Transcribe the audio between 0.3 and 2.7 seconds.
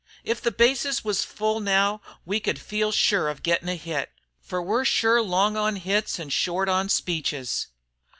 the bases was full now we could